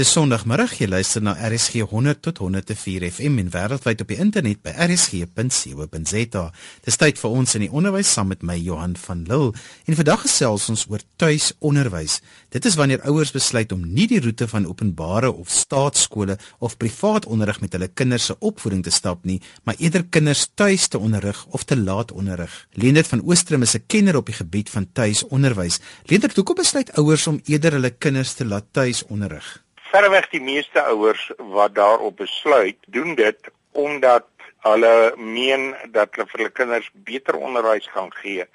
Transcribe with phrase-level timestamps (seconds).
[0.00, 4.62] Dis Sondagmiddag, jy luister na RSG 100 tot 104 FM en wêreldwyd op die internet
[4.64, 6.44] by rsg.co.za.
[6.86, 9.52] Dis tyd vir ons in die onderwys saam met my Johan van Lille.
[9.84, 12.16] En vandag gesels ons oor tuisonderwys.
[12.48, 17.28] Dit is wanneer ouers besluit om nie die roete van openbare of staatskole of privaat
[17.28, 21.44] onderrig met hulle kinders se opvoeding te stap nie, maar eerder kinders tuis te onderrig
[21.52, 22.62] of te laat onderrig.
[22.72, 25.80] Leendert van Oostrum is 'n kenner op die gebied van tuisonderwys.
[26.08, 29.60] Leendert, hoekom besluit ouers om eerder hulle kinders te laat tuis onderrig?
[29.90, 34.26] Verreweg die meeste ouers wat daarop besluit, doen dit omdat
[34.66, 38.46] hulle meen dat hulle vir hulle kinders beter onderwys gaan gee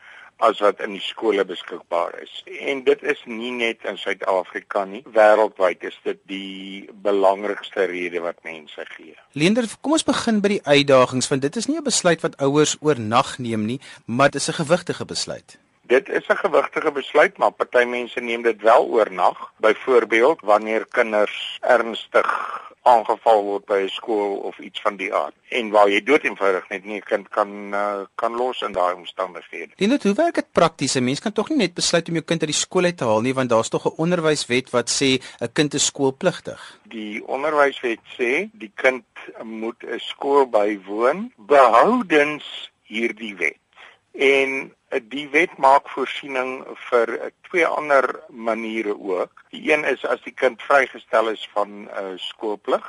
[0.44, 2.32] as wat in die skole beskikbaar is.
[2.60, 8.44] En dit is nie net in Suid-Afrika nie, wêreldwyd is dit die belangrikste rede wat
[8.44, 9.16] mense gee.
[9.32, 12.76] Leender, kom ons begin by die uitdagings want dit is nie 'n besluit wat ouers
[12.82, 15.58] oornag neem nie, maar dit is 'n gewigtige besluit.
[15.88, 19.52] Dit is 'n gewigtige besluit, maar party mense neem dit wel oornag.
[19.58, 22.30] Byvoorbeeld wanneer kinders ernstig
[22.86, 26.70] aangeval word by 'n skool of iets van die aard en waar jy dood eenvoudig
[26.70, 29.74] net nie 'n kind kan uh, kan los in daai omstandighede.
[29.76, 30.96] Dit hoe werk dit prakties?
[30.96, 33.04] 'n Mens kan tog nie net besluit om jou kind uit die skool uit te
[33.04, 35.10] haal nie, want daar's tog 'n onderwyswet wat sê
[35.42, 36.80] 'n kind is skoolpligtig.
[36.84, 39.06] Die onderwyswet sê die kind
[39.44, 43.65] moet 'n skool bywoon behoudens hierdie wet.
[44.16, 49.44] En eh, die wet maak voorsiening vir eh, twee ander maniere ook.
[49.50, 52.86] Die een is as die kind vrygestel is van uh, skoolplig.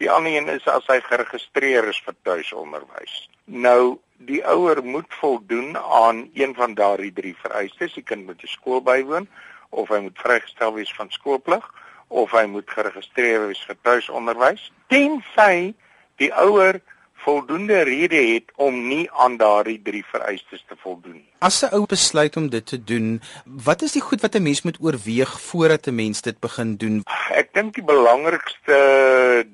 [0.00, 3.28] Die ander een is as hy geregistreer is vir tuisonderwys.
[3.44, 7.92] Nou, die ouer moet voldoen aan een van daardie drie vereistes.
[7.94, 9.28] Die kind moet 'n skool bywoon
[9.68, 11.64] of hy moet vrygestel wees van skoolplig
[12.08, 14.72] of hy moet geregistreer wees vir tuisonderwys.
[14.88, 15.74] Tensy
[16.16, 16.80] die ouer
[17.24, 21.20] voldoende rede het om nie aan daardie drie vereistes te voldoen.
[21.38, 24.62] As 'n ou besluit om dit te doen, wat is die goed wat 'n mens
[24.62, 27.02] moet oorweeg voordat 'n mens dit begin doen?
[27.30, 28.78] Ek dink die belangrikste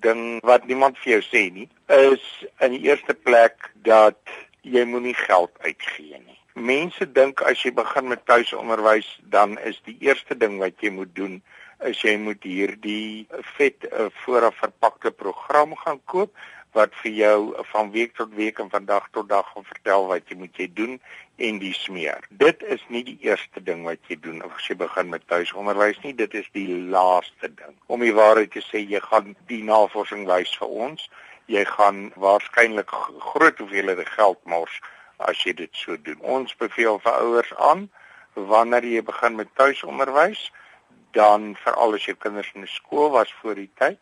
[0.00, 2.24] ding wat niemand vir jou sê nie, is
[2.60, 4.18] in die eerste plek dat
[4.62, 6.38] jy moenie geld uitgee nie.
[6.54, 11.14] Mense dink as jy begin met tuisonderwys, dan is die eerste ding wat jy moet
[11.14, 11.42] doen
[11.84, 13.26] is jy moet hierdie
[13.56, 16.32] vet uh, vooraf verpakte program gaan koop
[16.76, 17.38] wat vir jou
[17.72, 20.66] van week tot week en van dag tot dag gaan vertel wat jy moet jy
[20.76, 20.98] doen
[21.48, 22.26] en die smeer.
[22.30, 26.12] Dit is nie die eerste ding wat jy doen as jy begin met tuisonderwys nie,
[26.16, 27.76] dit is die laaste ding.
[27.92, 31.08] Om die waarheid te sê, jy gaan die navorsing wys vir ons,
[31.52, 32.92] jy gaan waarskynlik
[33.32, 34.80] groot hoeveelhede geld mors
[35.24, 36.20] as jy dit so doen.
[36.20, 37.88] Ons beveel vir ouers aan
[38.36, 40.50] wanneer jy begin met tuisonderwys,
[41.16, 44.00] dan veral as jou kinders in skool was voor die tyd,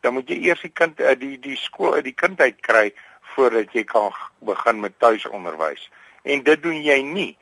[0.00, 2.88] dan moet jy eers die kind eh, die die skool uit die kind uit kry
[3.34, 5.90] voordat jy kan begin met tuisonderwys.
[6.24, 7.32] En dit doen jy nie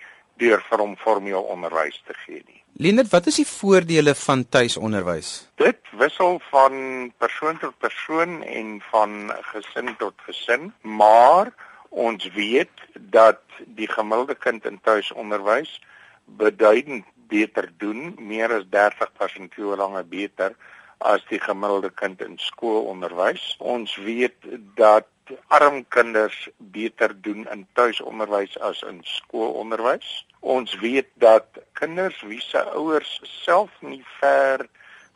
[0.42, 2.60] deur vir hom formeel onderwys te gee nie.
[2.82, 5.28] Leonard, wat is die voordele van tuisonderwys?
[5.62, 11.52] Dit wissel van persoon tot persoon en van gesin tot gesin, maar
[11.90, 12.82] ons weet
[13.14, 13.42] dat
[13.78, 15.78] die gemiddelde kind in tuisonderwys
[16.24, 20.56] beduidend beter doen, meer as 30% langer beter
[21.04, 23.54] as die gemiddelde kind in skoolonderwys.
[23.58, 24.48] Ons weet
[24.78, 25.08] dat
[25.48, 30.26] arm kinders beter doen in tuisonderwys as in skoolonderwys.
[30.40, 34.66] Ons weet dat kinders wie se ouers self nie ver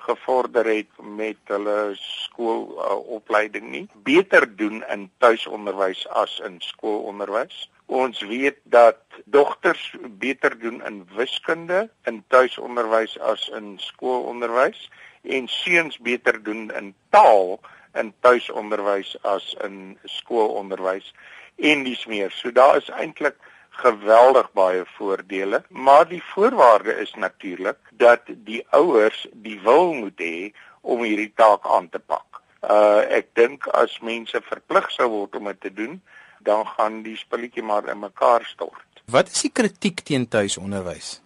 [0.09, 7.66] gevorder het met hulle skoolopleiding uh, nie, beter doen in tuisonderwys as in skoolonderwys.
[7.88, 9.82] Ons weet dat dogters
[10.20, 14.88] beter doen in wiskunde in tuisonderwys as in skoolonderwys
[15.23, 17.59] en seuns beter doen in taal
[17.95, 21.12] in tuisonderwys as in skoolonderwys
[21.56, 22.31] en dis meer.
[22.31, 23.37] So daar is eintlik
[23.79, 30.51] geweldig baie voordele, maar die voorwaarde is natuurlik dat die ouers die wil moet hê
[30.81, 32.43] om hierdie taak aan te pak.
[32.62, 36.00] Uh ek dink as mense verplig sou word om dit te doen,
[36.43, 39.03] dan gaan die spulletjie maar in mekaar stort.
[39.06, 41.19] Wat is die kritiek teen tuisonderwys?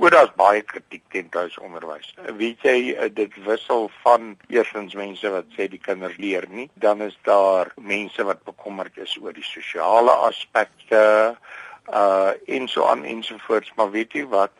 [0.00, 2.14] Oor daar's baie kritiek teen tuisonderwys.
[2.38, 7.02] Weet jy eh, dit wissel van eersins mense wat sê die kinders leer nie, dan
[7.04, 11.02] is daar mense wat bekommerd is oor die sosiale aspekte
[11.92, 14.54] uh en so aan ensovoorts, maar weet jy wat?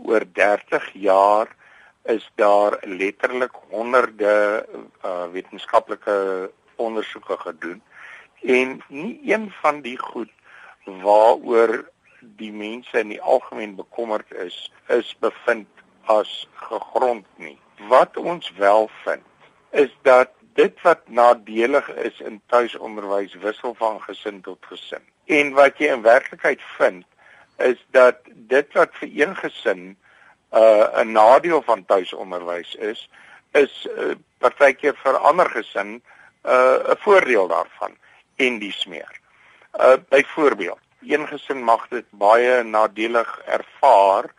[0.00, 1.52] Oor 30 jaar
[2.14, 4.32] is daar letterlik honderde
[5.04, 6.16] uh wetenskaplike
[6.80, 7.82] ondersoeke gedoen.
[8.40, 10.32] En nie een van die goed
[11.04, 11.84] waaroor
[12.36, 15.68] die mense in die algemeen bekommerd is, is bevind
[16.04, 17.58] as gegrond nie.
[17.88, 19.22] Wat ons wel vind,
[19.70, 25.02] is dat dit wat nadelig is in tuisonderwys wissel van gesin tot gesin.
[25.26, 27.04] En wat jy in werklikheid vind,
[27.58, 29.96] is dat dit wat vir een gesin 'n
[30.56, 33.08] uh, 'n nadeel van tuisonderwys is,
[33.52, 36.02] is uh, partykeer vir ander gesin 'n
[36.44, 37.96] uh, 'n voordeel daarvan
[38.36, 39.20] en dis meer.
[39.80, 44.30] Uh byvoorbeeld, een gesin mag dit baie nadelig ervaar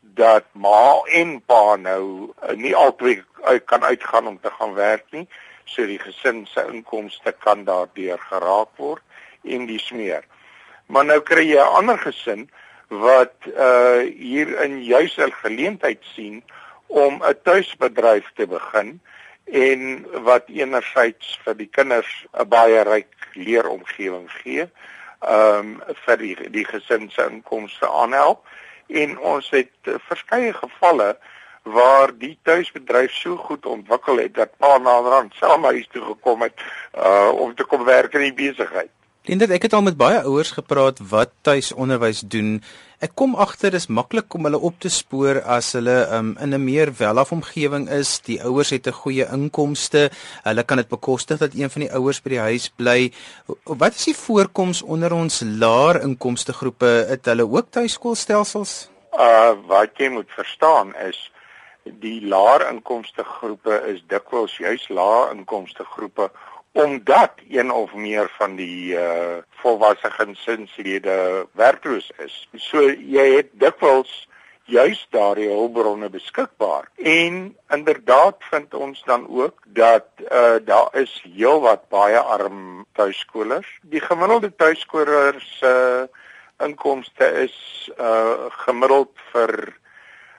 [0.00, 3.24] dat ma en pa nou uh, nie altyd
[3.64, 5.26] kan uitgaan om te gaan werk nie,
[5.64, 9.02] so die gesin se inkomste kan daardeur geraak word
[9.44, 10.24] en dis meer.
[10.86, 12.48] Maar nou kry jy 'n ander gesin
[12.88, 16.42] wat uh hier in juis 'n geleentheid sien
[16.86, 19.00] om 'n tuisbedryf te begin
[19.44, 24.68] en wat enerzijds vir die kinders 'n baie ryk leeromgewing gee,
[25.28, 28.44] ehm um, vir die die gesin se inkomste aanhelp
[28.86, 31.16] en ons het uh, verskeie gevalle
[31.64, 36.42] waar die tuisbedryf so goed ontwikkel het dat pa na rand self huis toe gekom
[36.42, 36.60] het
[36.94, 38.90] uh om te kom werk in die besigheid.
[39.24, 42.58] Linda, ek het al met baie ouers gepraat wat tuisonderwys doen.
[43.00, 46.60] Ek kom agter dis maklik om hulle op te spoor as hulle um, in 'n
[46.60, 48.20] meer welaf omgewing is.
[48.28, 50.10] Die ouers het 'n goeie inkomste.
[50.44, 53.12] Hulle kan dit bekostig dat een van die ouers by die huis bly.
[53.64, 57.06] Wat is die voorkoms onder ons laer inkomste groepe?
[57.08, 58.90] Het hulle ook tuiskoolstelsels?
[59.16, 61.32] Uh wat jy moet verstaan is
[61.84, 66.30] die laer inkomste groepe is dikwels juis laer inkomste groepe
[66.74, 72.48] omdat een of meer van die uh volwasse gesinslede werkloos is.
[72.54, 74.26] So jy het dikwels
[74.66, 76.90] juis daardie hulpbronne beskikbaar.
[76.96, 83.78] En inderdaad vind ons dan ook dat uh daar is heelwat baie arm tuiskolers.
[83.82, 89.78] Die gemiddelde tuiskoler se uh, inkomste is uh gemiddeld vir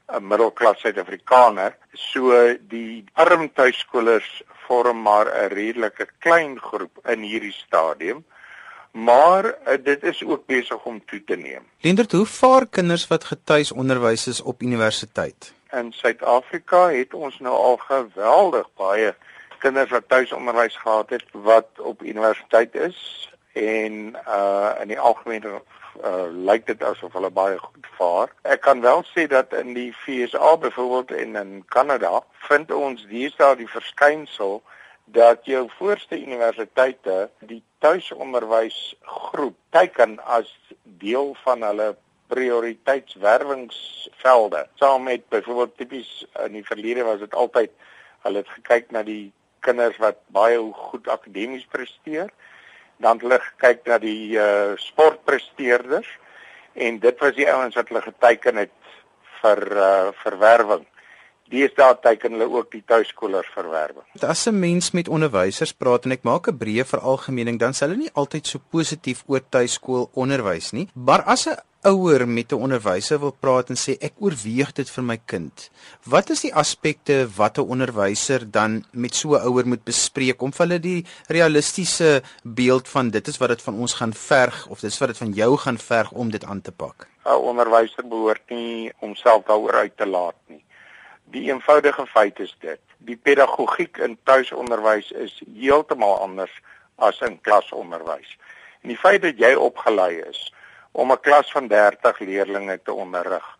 [0.07, 1.75] 'n middelklas Suid-Afrikaner.
[1.93, 8.25] So die arm tuiskolers vorm maar 'n redelike klein groep in hierdie stadium.
[8.91, 11.63] Maar uh, dit is ook besig om toe te neem.
[11.79, 15.53] Lendert, hoe vaar kinders wat getuis onderwys is op universiteit?
[15.71, 19.15] In Suid-Afrika het ons nou al geweldig baie
[19.57, 25.61] kinders wat tuisonderwys gehad het wat op universiteit is en uh in die algemene
[26.03, 28.29] uh, lyk dit asof hulle baie goed vaar.
[28.43, 33.55] Ek kan wel sê dat in die FSA byvoorbeeld en in Kanada vind ons deesdae
[33.61, 34.61] die verskynsel
[35.05, 40.49] dat jou voorste universiteite die tuisonderwysgroep teiken as
[40.83, 41.95] deel van hulle
[42.33, 44.67] prioriteitswerwingsvelde.
[44.81, 47.71] Saam met byvoorbeeld tipies in die verlede was dit altyd
[48.25, 49.31] hulle het gekyk na die
[49.65, 50.57] kinders wat baie
[50.89, 52.29] goed akademies presteer
[53.03, 56.07] dan hulle kyk na die uh sportpresteerders
[56.73, 58.75] en dit was die ouens wat hulle geteken het
[59.41, 60.85] vir uh verwerwing.
[61.53, 64.05] Deesdae teken hulle ook die tuiskolers verwerwing.
[64.21, 68.03] As 'n mens met onderwysers praat en ek maak 'n breë veralgemening, dan sal hulle
[68.03, 70.89] nie altyd so positief oor tuiskool onderwys nie.
[70.93, 75.03] Maar as 'n ouer met 'n onderwyser wil praat en sê ek oorweeg dit vir
[75.03, 75.69] my kind.
[76.03, 80.51] Wat is die aspekte wat 'n onderwyser dan met so 'n ouer moet bespreek om
[80.51, 84.79] vir hulle die realistiese beeld van dit is wat dit van ons gaan verg of
[84.79, 87.07] dit is wat dit van jou gaan verg om dit aan te pak?
[87.25, 90.63] 'n Onderwyser behoort nie homself daaroor uit te laat nie.
[91.23, 96.61] Die eenvoudige feit is dit, die pedagogiek in tuisonderwys is heeltemal anders
[96.95, 98.37] as in klasonderwys.
[98.81, 100.53] En die feit dat jy opgelei is
[100.95, 103.57] om 'n klas van 30 leerders te onderrig.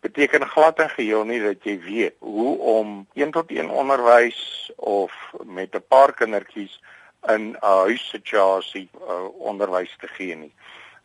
[0.00, 5.12] Beteken glad en geheel nie dat jy weet hoe om 1 tot 1 onderwys of
[5.44, 6.80] met 'n paar kindertjies
[7.26, 10.54] in 'n huissituasie uh, onderwys te gee nie.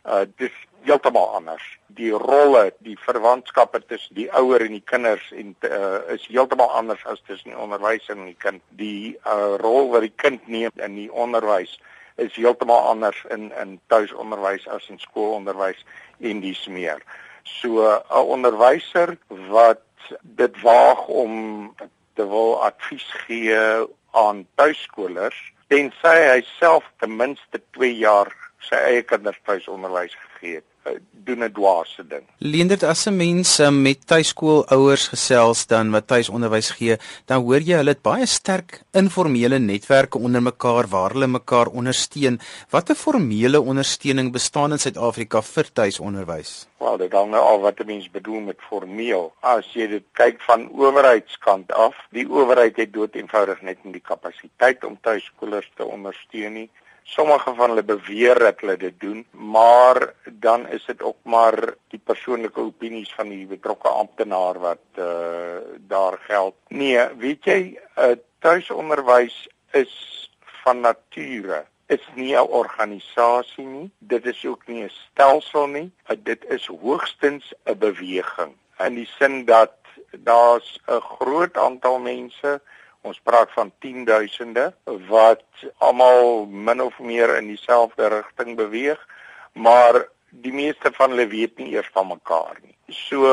[0.06, 1.78] Uh dis heeltemal anders.
[1.86, 7.04] Die rolle, die verwantskappe tussen die ouer en die kinders en uh, is heeltemal anders
[7.04, 8.62] as tussen die onderwyser en die kind.
[8.68, 11.80] Die uh, rol wat die kind neem in die onderwys
[12.16, 15.84] is heeltemal anders in in tuisonderwys as in skoolonderwys
[16.20, 17.02] en dis meer.
[17.42, 19.16] So 'n onderwyser
[19.48, 19.82] wat
[20.22, 21.74] dit waag om
[22.14, 23.58] te wil advies gee
[24.10, 30.73] aan tuiskolers tensy hy self ten minste 2 jaar sy eie kinders tuisonderwys gegee het
[31.24, 32.24] doen 'n dwaase ding.
[32.38, 37.76] Leendert as 'n mens um, met tuiskoolouers gesels dan wat tuisonderwys gee, dan hoor jy
[37.80, 42.40] hulle het baie sterk informele netwerke onder mekaar waar hulle mekaar ondersteun.
[42.70, 46.66] Watter formele ondersteuning bestaan in Suid-Afrika vir tuisonderwys?
[46.78, 49.32] Wel, dit hang nou al wat 'n mens bedoel met formeel.
[49.40, 54.08] As jy dit kyk van owerheidskant af, die owerheid het dood eenvoudig net nie die
[54.12, 56.70] kapasiteit om tuiskolers te ondersteun nie.
[57.04, 62.00] Sommige van hulle beweer dat hulle dit doen, maar dan is dit ook maar die
[62.00, 66.54] persoonlike opinies van die betrokke amptenaar wat uh daar geld.
[66.68, 67.60] Nee, weet jy,
[67.98, 69.36] uh, tuisonderwys
[69.70, 69.92] is
[70.64, 73.90] van nature is nie 'n organisasie nie.
[73.98, 75.90] Dit is ook nie 'n stelsel nie.
[76.18, 79.74] Dit is hoogstens 'n beweging in die sin dat
[80.10, 82.60] daar's 'n groot aantal mense
[83.04, 84.70] Ons praat van 10000de
[85.10, 85.44] wat
[85.84, 89.00] almal min of meer in dieselfde rigting beweeg,
[89.52, 90.06] maar
[90.44, 92.74] die meeste van hulle weet nie eers van mekaar nie.
[92.88, 93.28] So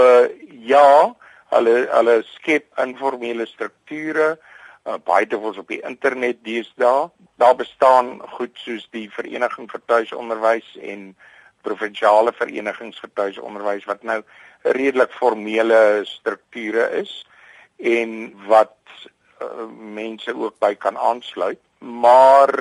[0.68, 1.16] ja,
[1.56, 7.10] hulle hulle skep informele strukture uh, baie dikwels op die internet deesdae.
[7.42, 11.12] Daar bestaan goed soos die Vereniging vir Tuisonderwys en
[11.66, 14.20] provinsiale verenigings vir tuisonderwys wat nou
[14.78, 17.14] redelik formele strukture is
[17.78, 18.78] en wat
[19.42, 19.68] uh,
[20.00, 22.54] mense ook by kan aansluit maar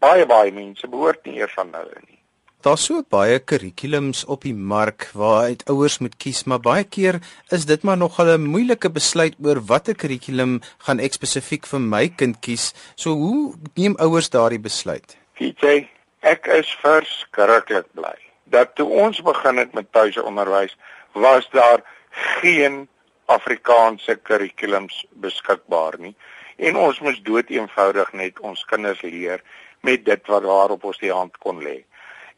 [0.00, 2.20] baie baie mense behoort nie eers aan hulle nie
[2.64, 7.18] Daar's so baie kurrikulums op die mark waaruit ouers moet kies, maar baie keer
[7.52, 12.08] is dit maar nog 'n moeilike besluit oor watter kurrikulum gaan ek spesifiek vir my
[12.08, 12.72] kind kies.
[12.96, 15.16] So hoe neem ouers daardie besluit?
[15.36, 15.88] DJ,
[16.20, 20.76] ek is verskriklik bly dat toe ons begin het met tuisonderwys,
[21.12, 22.88] was daar geen
[23.26, 26.14] Afrikaanse kurrikulums beskikbaar nie
[26.56, 29.42] en ons moes dood eenvoudig net ons kinders leer
[29.82, 31.82] met dit wat waarop ons die hand kon lê.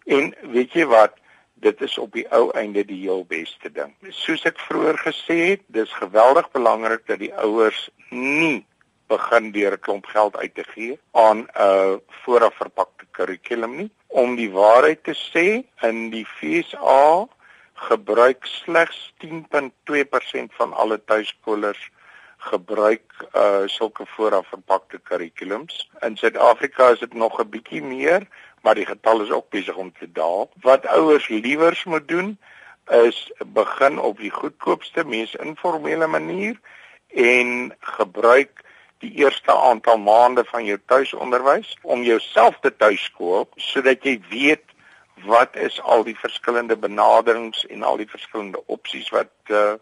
[0.07, 1.15] En weet jy wat?
[1.55, 3.95] Dit is op die ou einde die heel beste ding.
[4.13, 8.65] Soos ek vroeër gesê het, dis geweldig belangrik dat die ouers nie
[9.09, 13.91] begin deur 'n klomp geld uit te gee aan 'n uh, vooraf verpakte kurrikulum nie.
[14.07, 17.29] Om die waarheid te sê, in die FSA
[17.77, 21.91] gebruik slegs 10.2% van alle tuiskolers
[22.37, 25.91] gebruik uh sulke vooraf verpakte kurrikulums.
[26.01, 28.29] In Suid-Afrika is dit nog 'n bietjie meer,
[28.63, 30.51] maar die getal is ook besig om te daal.
[30.61, 32.39] Wat ouers liewers moet doen
[32.91, 36.61] is begin op die goedkoopste, mees informele manier
[37.09, 38.65] en gebruik
[38.99, 44.65] die eerste aantal maande van jou tuisonderwys om jouself te tuiskool sodat jy weet
[45.25, 49.75] wat is al die verskillende benaderings en al die verskillende opsies wat uh,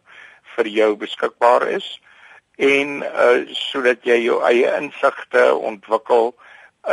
[0.57, 1.89] vir jou beskikbaar is
[2.57, 6.35] en uh sodat jy jou eie insigte ontwikkel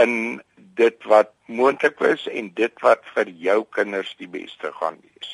[0.01, 0.41] in
[0.79, 5.31] dit wat moontlik is en dit wat vir jou kinders die beste gaan wees.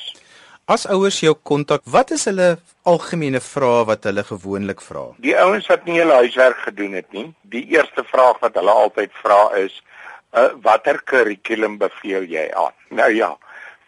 [0.68, 5.06] As ouers jou kontak, wat is hulle algemene vrae wat hulle gewoonlik vra?
[5.24, 9.14] Die ouens wat nie hulle huiswerk gedoen het nie, die eerste vraag wat hulle altyd
[9.22, 9.78] vra is,
[10.32, 12.74] uh, watter kurrikulum beveel jy aan?
[12.90, 13.32] Nou ja,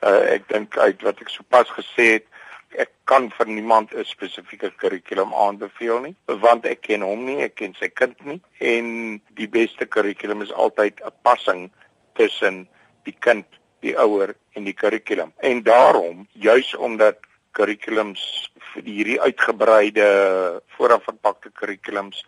[0.02, 2.30] uh, ek dink uit wat ek sopas gesê het,
[2.78, 7.54] ek kan vir niemand 'n spesifieke kurrikulum aanbeveel nie want ek ken hom nie ek
[7.60, 8.40] ken sy kind nie
[8.72, 11.70] en die beste kurrikulum is altyd 'n passing
[12.14, 12.68] tussen
[13.04, 13.46] die kind
[13.82, 17.18] die ouer en die kurrikulum en daarom juis omdat
[17.52, 20.06] kurrikulums vir hierdie uitgebreide
[20.76, 22.24] voorafverpakte kurrikulums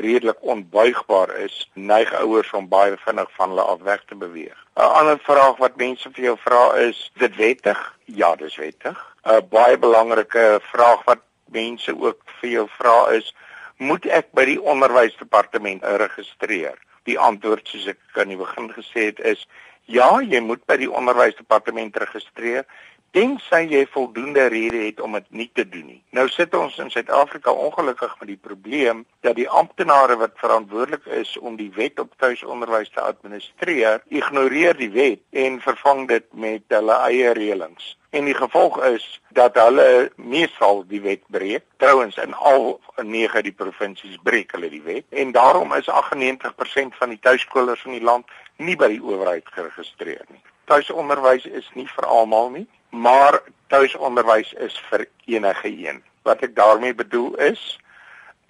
[0.00, 4.58] redelik onbuigbaar is, neig ouers om baie vinnig van hulle af weg te beweeg.
[4.76, 7.80] 'n Ander vraag wat mense vir jou vra is, is dit wettig?
[8.04, 8.98] Ja, dis wettig.
[9.24, 13.34] 'n Baie belangrike vraag wat mense ook vir jou vra is,
[13.76, 16.78] moet ek by die onderwysdepartement registreer?
[17.04, 19.46] Die antwoord soos ek aan die begin gesê het is
[19.84, 22.64] ja, jy moet by die onderwysdepartement registreer
[23.14, 26.00] tensy jy voldoende rede het om dit nie te doen nie.
[26.10, 31.36] Nou sit ons in Suid-Afrika ongelukkig met die probleem dat die amptenare wat verantwoordelik is
[31.38, 36.98] om die wet op tuisonderwys te administreer, ignoreer die wet en vervang dit met hulle
[37.06, 37.94] eie reëlings.
[38.10, 41.62] En die gevolg is dat hulle meestal die wet breek.
[41.82, 47.14] Trouwens in al 9 die provinsies breek hulle die wet en daarom is 98% van
[47.14, 48.26] die tuiskolers in die land
[48.58, 50.42] nie by die owerheid geregistreer nie.
[50.66, 56.02] Tuisonderwys is nie vir almal nie maar tuisonderwys is vir enige een.
[56.22, 57.62] Wat ek daarmee bedoel is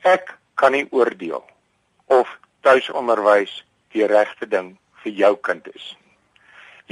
[0.05, 1.45] ek kan nie oordeel
[2.13, 2.29] of
[2.61, 3.63] tuisonderwys
[3.97, 5.95] die regte ding vir jou kind is.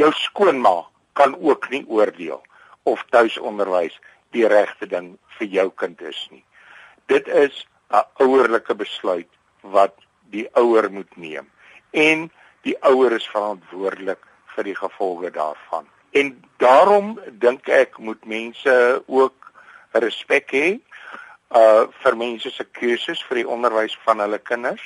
[0.01, 2.41] Jou skoonma kan ook nie oordeel
[2.89, 3.99] of tuisonderwys
[4.33, 6.45] die regte ding vir jou kind is nie.
[7.07, 9.29] Dit is 'n ouerlike besluit
[9.61, 9.95] wat
[10.31, 11.51] die ouer moet neem
[11.91, 12.31] en
[12.63, 14.23] die ouer is verantwoordelik
[14.55, 15.87] vir die gevolge daarvan.
[16.13, 19.53] En daarom dink ek moet mense ook
[19.93, 20.69] respek hê
[21.53, 24.85] uh vir mense se keuses vir die onderwys van hulle kinders.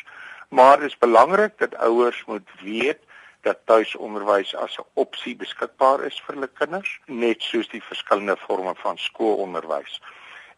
[0.48, 3.02] Maar dit is belangrik dat ouers moet weet
[3.46, 8.74] dat tuisonderwys as 'n opsie beskikbaar is vir hulle kinders, net soos die verskillende forme
[8.82, 10.00] van skoolonderwys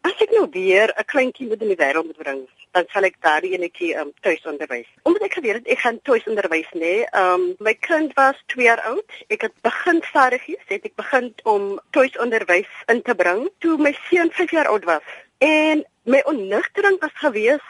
[0.09, 3.17] As ek nou weer 'n kleintjie moet in die wêreld moet bring, dan sal ek
[3.25, 4.89] daardie enetjie um tuis onderwys.
[5.03, 6.81] Omdat ek geweet het ek gaan tuis onderwys nê.
[6.81, 9.19] Nee, um my kind was 2 jaar oud.
[9.29, 13.95] Ek het begin stadigies, het ek begin om tuis onderwys in te bring toe my
[14.09, 15.05] seun 5 jaar oud was.
[15.39, 17.65] En my onnugtering was gewees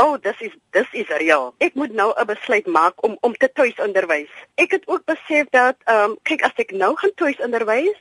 [0.00, 1.50] O, oh, dis is dis is reël.
[1.60, 4.32] Ek moet nou 'n besluit maak om om te tuis onderwys.
[4.54, 7.98] Ek het ook besef dat ehm um, kyk as ek nou gaan tuis onderwys,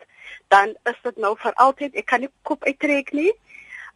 [0.47, 1.95] dan is dit nou vir altyd.
[1.95, 3.33] Ek kan nie kop uittrek nie.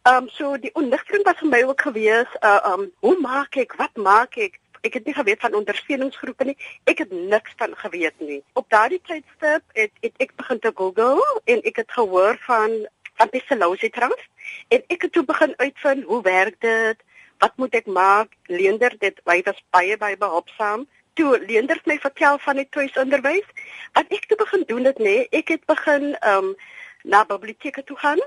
[0.04, 3.70] Ehm um, so die onligting was vir my ook gewees, uh um hoe maak ek?
[3.78, 4.58] Wat maak ek?
[4.84, 6.56] Ek het nie geweet van ondersteuningsgroepe nie.
[6.92, 8.42] Ek het niks van geweet nie.
[8.52, 12.76] Op daardie tydstip het, het ek begin te Google en ek het gehoor van
[13.16, 14.28] van Pesalosi Trust
[14.68, 17.00] en ek het toe begin uitvind hoe werk dit?
[17.40, 18.36] Wat moet ek maak?
[18.52, 20.84] Leender dit hy was baie baie behulpsaam.
[21.16, 23.48] Toe Leender my vertel van die tuisonderwys.
[23.96, 26.56] Wat ek toe begin doen het nê, ek het begin ehm um,
[27.04, 28.20] na biblioteke toe gaan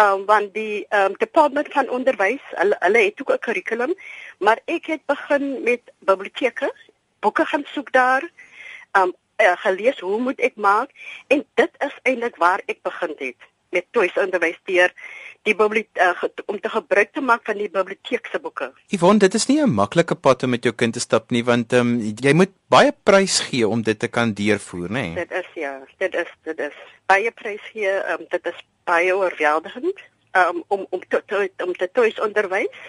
[0.00, 3.94] um, want die um, department van onderwys hulle, hulle het ook 'n kurrikulum
[4.38, 6.72] maar ek het begin met biblioteke
[7.20, 8.30] boeke gaan soek daar
[8.92, 10.90] um uh, gelees hoe moet ek maak
[11.26, 14.92] en dit is eintlik waar ek begin het met tuisonderwys deur
[15.46, 18.70] die biblioteek uh, om te gebruik te maak van die biblioteek se boeke.
[18.94, 21.72] Yvonne, dit is nie 'n maklike pad om met jou kind te stap nie want
[21.72, 25.14] um, jy moet baie prys gee om dit te kan deurvoer, nê?
[25.14, 25.14] Nee?
[25.14, 26.76] Dit is ja, dit is dit is
[27.06, 31.88] baie prys gee, um, dit is baie oorweldigend um, om om te, te om te
[31.92, 32.80] tuis onderwys.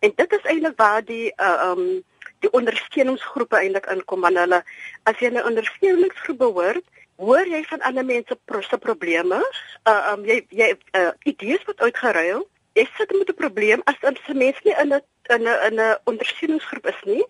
[0.00, 2.04] En dit is eintlik waar die uh, um
[2.44, 4.60] die ondersteuningsgroepe eintlik inkom want hulle
[5.08, 6.84] as jy 'n ondersteuningsgroep behoort,
[7.16, 8.36] hoor jy van ander mense
[8.68, 9.40] se probleme.
[9.84, 12.44] Uh um jy jy uh, idees wat uitgeruil.
[12.76, 15.02] Jy sit met 'n probleem as 'n mens nie in 'n
[15.34, 17.24] in 'n in 'n ondersteuningsgroep is nie.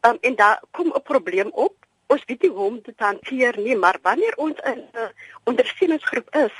[0.00, 1.74] Um en daar kom 'n probleem op.
[2.06, 5.12] Ons weet nie hoe om dit hanteer nie, maar wanneer ons in 'n
[5.44, 6.52] ondersteuningsgroep is,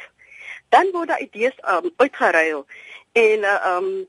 [0.68, 2.66] dan word daar idees um, uitgeruil
[3.12, 4.08] en uh, um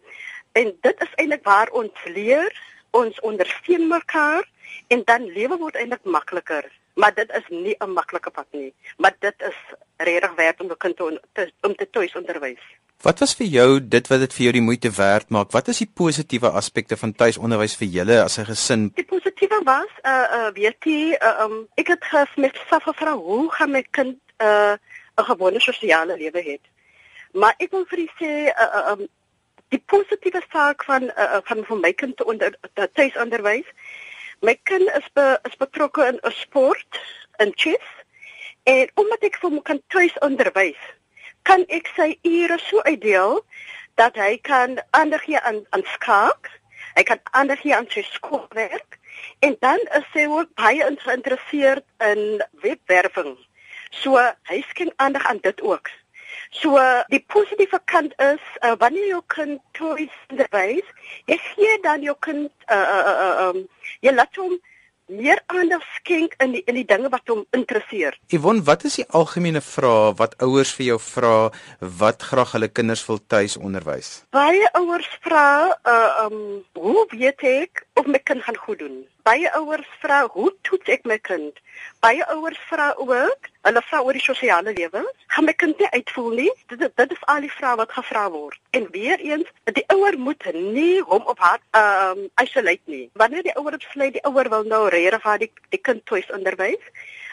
[0.52, 2.52] en dit is eintlik waar ons leer,
[2.92, 4.46] ons ondersteun mekaar
[4.88, 6.72] en dan lewe word eintlik makliker.
[6.93, 9.60] Maar dit is nie 'n maklike pad nie, maar dit is
[9.97, 12.63] regtig werd om 'n kind te, te om te tuis onderwys.
[13.01, 15.51] Wat was vir jou dit wat dit vir jou die moeite werd maak?
[15.51, 18.91] Wat is die positiewe aspekte van tuisonderwys vir julle as 'n gesin?
[18.95, 23.51] Die positiewe was uh uh weet jy uh, um ek het gesmet self gevra hoe
[23.51, 24.75] gaan my kind uh
[25.17, 26.62] 'n gewone sosiale lewe het.
[27.34, 29.08] Maar ek wil vir u sê uh, uh, um,
[29.73, 32.56] die positiewe saak van uh, van van my kind te onder
[32.93, 33.67] tuisonderwys.
[34.43, 36.99] My kind is be, is betrokke in 'n sport,
[37.39, 37.86] in chess.
[38.63, 40.82] En omdat ek vir hom kan tuisonderwys,
[41.47, 43.39] kan ek sy ure so uitdeel
[43.95, 46.51] dat hy kan aandag gee aan aan skaak.
[46.99, 48.99] Hy kan aandag gee aan sy skoolwerk
[49.39, 53.38] en dan is hy ook baie geïnteresseerd in webwerwing.
[54.03, 54.19] So
[54.51, 55.88] hy skenk aandag aan dit ook.
[56.60, 56.78] So
[57.10, 60.92] die positiewe kant is uh, wanneer jy kind toys onderwys,
[61.32, 63.66] jy gee dan jou kind uh uh uh um
[64.06, 64.60] jy laat hom
[65.12, 68.16] meer aandag skenk in die in die dinge wat hom interesseer.
[68.34, 71.34] Yvonne, wat is die algemene vrae wat ouers vir jou vra
[72.04, 74.24] wat graag hulle kinders wil tuis onderwys?
[74.36, 75.48] Baie ouers vra
[75.96, 76.38] uh um
[76.80, 79.08] hoe weet ek of my kind gaan goed doen?
[79.23, 81.60] Baie ouers vra, "Hoe toets ek my kind?"
[81.99, 85.13] Baie ouers vra ook, hulle vra oor die sosiale lewe.
[85.27, 86.51] Gaan my kind nie uitvoel nie?
[86.67, 88.60] Dit dit is al die vrae wat gevra word.
[88.69, 93.10] En weer eens, die ouer moet nie hom op haar ehm um, isolate nie.
[93.13, 96.84] Wanneer die ouer besluit die ouer wil nou regtig haar die, die kind tuis onderwys,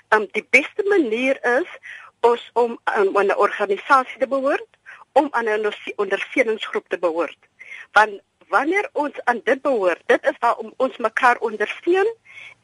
[0.08, 1.68] ehm um, die beste manier is
[2.20, 4.70] ons om um, aan 'n organisasie te behoort,
[5.12, 7.38] om aan 'n ondersteuningsgroep te behoort.
[7.92, 8.20] Want
[8.50, 12.08] wanneer ons aan dit behoort, dit is waar om ons mekaar ondersteun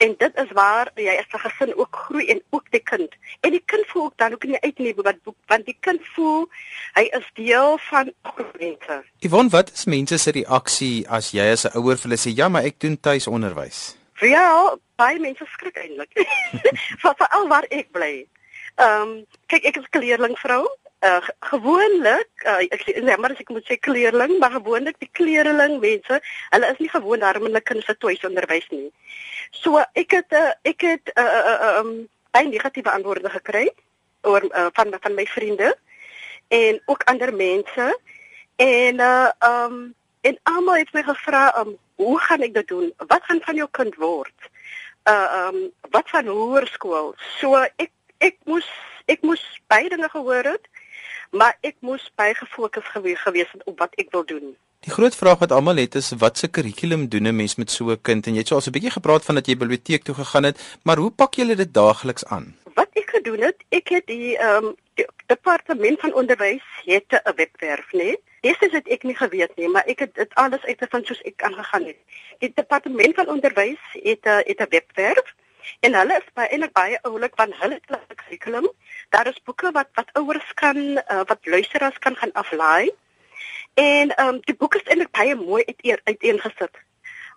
[0.03, 3.11] en dit is waar jy as 'n gesin ook groei en ook die kind.
[3.41, 6.49] En die kind voel ook dan ook nie uit nie wat want die kind voel
[6.95, 8.13] hy is deel van
[8.59, 9.05] mense.
[9.19, 12.49] Yvonne, wat is mense se reaksie as jy as 'n ouer vir hulle sê ja,
[12.49, 13.97] maar ek doen tuisonderwys?
[14.21, 16.11] Ja, baie mense skrik eintlik.
[17.19, 18.27] Veral waar ek bly.
[18.77, 20.67] Ehm um, kyk ek is 'n leerlingvrou
[21.05, 25.11] uh, gewoonlik uh, ek sê nee, maar as ek moet sê kleerling, maar gewoonlik die
[25.13, 28.91] kleerling mense, hulle is nie gewoond daarom hulle kinders se tuis onderwys nie.
[29.51, 33.71] So ek het uh, ek het 'n uh, uh, um, baie negatiewe antwoorde gekry
[34.23, 35.77] oor uh, van van my vriende
[36.49, 37.99] en ook ander mense
[38.57, 42.93] en uh um en almal het my gevra um hoe gaan ek dit doen?
[42.97, 44.49] Wat gaan van jou kind word?
[45.05, 45.59] Uh um
[45.91, 47.15] wat van hoërskool?
[47.39, 48.69] So ek ek moes
[49.07, 50.69] ek moes baie dinge gehoor het
[51.31, 54.57] maar ek moes baie gefokus gewees gewees het op wat ek wil doen.
[54.87, 57.91] Die groot vraag wat almal het is wat se kurrikulum doen 'n mens met so
[57.91, 60.03] 'n kind en jy het so al so 'n bietjie gepraat van dat jy biblioteek
[60.03, 62.57] toe gegaan het, maar hoe pak jy dit daagliks aan?
[62.75, 67.35] Wat ek gedoen het, ek het die ehm um, die departement van onderwys het 'n
[67.37, 68.17] webwerf, nee.
[68.41, 71.23] Dis is dit ek nie geweet nie, maar ek het dit alles uit van soos
[71.23, 71.97] ek aangegaan het.
[72.39, 75.35] Die departement van onderwys het 'n het 'n webwerf
[75.81, 78.69] en hulle is baie eintlik baie oulik want hulle het 'n kurrikulum
[79.09, 82.91] daar is boeke wat wat ouers kan uh, wat luisteraars kan gaan aflaai.
[83.75, 86.75] En ehm um, die boeke is eintlik baie mooi uit uiteengesit.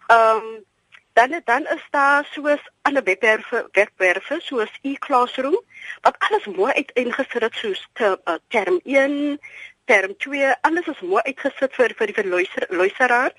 [0.07, 0.65] Ehm um,
[1.13, 5.59] dan dan is daar soos ander webwerwe webwerwe soos e-classroom
[6.01, 9.39] wat alles mooi uiteengesit het soos te, uh, term 1
[9.85, 13.31] term 2 alles is mooi uitgesit vir vir die luister, luisteraar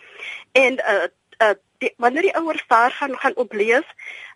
[0.53, 1.09] en uh,
[1.43, 3.87] uh die, wanneer die ouers daar gaan gaan oplees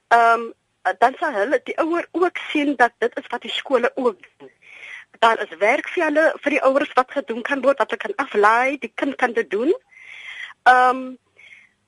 [0.09, 0.53] ehm um,
[0.99, 4.51] dan sal hulle die ouer ook sien dat dit is wat die skole ook doen.
[5.19, 8.27] Daar is werk vir hulle vir die ouers wat gedoen kan word dat hulle kan
[8.27, 9.75] aflaai, die kind kan dit doen.
[10.63, 11.19] Ehm um,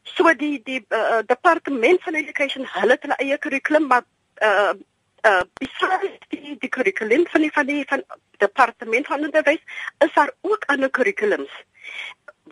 [0.06, 4.04] so die die uh, departement van education hulle het hulle eie kurrikulum maar
[4.48, 4.74] uh
[5.26, 8.04] uh besides die die kurrikulum van die van die van
[8.38, 9.62] departement van onderwys
[9.98, 11.50] is daar ook ander kurrikulums.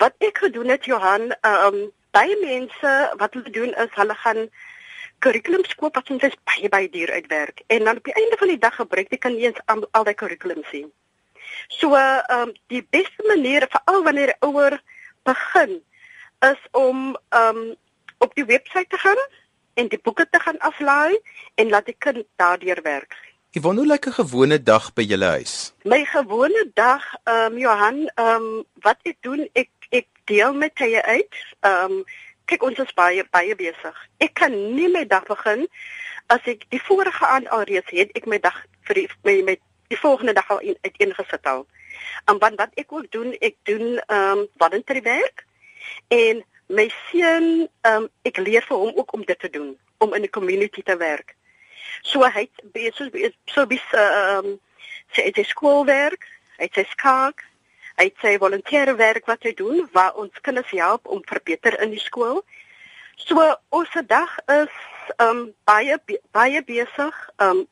[0.03, 4.49] Wat ek gedoen het Johan, ehm um, baie mense wat hulle doen is hulle gaan
[5.25, 8.61] kurrikulums koop wat ons baie baie duur uitwerk en dan op die einde van die
[8.67, 10.91] dag gebruik jy kan nie eens al, al die kurrikulums sien.
[11.69, 14.81] So ehm um, die beste manier vir al wanneer 'n ouer
[15.25, 15.81] begin
[16.51, 17.75] is om ehm um,
[18.19, 19.23] op die webwerf te gaan
[19.75, 21.19] en die boeke te gaan aflaai
[21.55, 23.17] en laat die kind daardeur werk.
[23.55, 25.75] Yvonne, hoe lyk 'n gewone dag by julle huis?
[25.85, 30.75] My gewone dag, ehm um, Johan, ehm um, wat ek doen, ek ek deel met
[30.75, 31.35] tye uit.
[31.61, 32.05] Ehm um,
[32.51, 34.01] kyk ons is baie baie besig.
[34.25, 35.67] Ek kan nie my dag begin
[36.33, 38.57] as ek die vorige aand alreeds het ek my dag
[38.89, 41.65] vir die, my met die volgende dag al uiteengesit al.
[42.31, 45.45] En wat wat ek ook doen, ek doen ehm um, voluntary werk
[46.09, 47.49] en my seun
[47.83, 50.83] ehm um, ek leer vir hom ook om dit te doen, om in die community
[50.83, 51.37] te werk.
[52.03, 53.13] So hy besig
[53.47, 54.61] so bis ehm um,
[55.15, 56.27] sy sy skoolwerk,
[56.59, 57.45] hy sy skaak
[57.95, 61.95] Hy het sy volontaire werk wat hy doen waar ons kinders help om verbeter in
[61.95, 62.43] die skool.
[63.17, 64.75] So ons se dag is
[65.23, 65.99] um baie
[66.35, 67.15] baie besig.
[67.39, 67.65] Um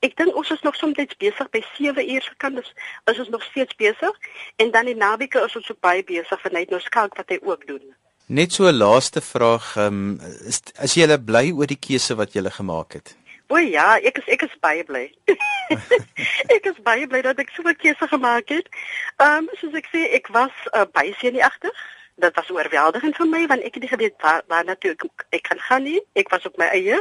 [0.00, 2.72] ek dink ons is nog soms besig by 7 uur se kinders.
[3.10, 4.14] Ons is nog steeds besig
[4.56, 7.40] en dan die naweke is ons ook baie besig van net nou skalk wat hy
[7.42, 7.84] ook doen.
[8.28, 12.44] Net so 'n laaste vraag, um is as jy bly oor die keuse wat jy
[12.50, 13.16] gemaak het?
[13.48, 15.08] O ja, ek is ek is baie bly.
[16.56, 18.68] ek is baie bly dat ek so 'n keuse gemaak het.
[19.16, 21.76] Ehm um, soos ek sê, ek was uh, baie senuagtig.
[22.18, 25.60] Dit was oorweldigend vir my want ek het nie geweet waar, waar natuurlik ek kan
[25.68, 26.00] gaan nie.
[26.14, 26.98] Ek was op my eie.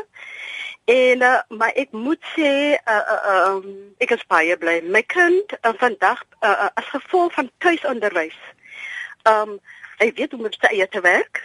[0.86, 3.66] En uh, maar ek moet sê uh, uh, um,
[3.98, 4.82] ek is baie bly.
[4.84, 8.40] My kind uh, vandag uh, uh, as gevolg van tuisonderwys.
[9.24, 9.60] Ehm um,
[9.98, 11.42] hy weet hoe om sy eie te werk.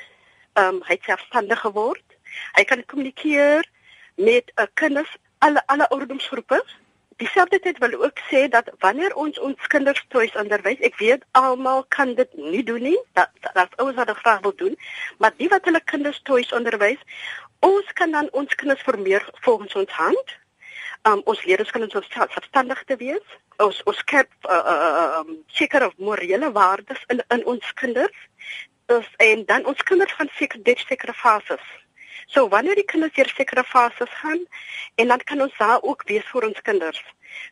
[0.55, 2.05] Ehm um, hy het selfstandig geword.
[2.57, 3.65] Hy kan kommunikeer
[4.15, 6.65] met 'n uh, kinders alle alle ouderdomsgroepe.
[7.23, 11.85] Dieselfde tyd wil ook sê dat wanneer ons ons kinders tuis onderwys, ek weet almal
[11.95, 12.99] kan dit nie doen nie.
[13.19, 14.75] Dat dat ouers wat dit graag wil doen,
[15.23, 16.99] maar die wat hulle kinders tuis onderwys,
[17.69, 20.35] ons kan dan ons kinders formeer volgens ons hand.
[21.07, 23.39] Um, ons leerders kan ons selfstandig te wees.
[23.63, 28.27] Ons ons skep uh, uh, um, seker of morele waardes in in ons kinders.
[28.91, 31.71] Dus, en dan ons kinders gaan seker dit sekere fases
[32.33, 34.47] So wanneer die kinders hier sekere fases gaan
[34.95, 37.03] en dan kan ons daar ook wees vir ons kinders.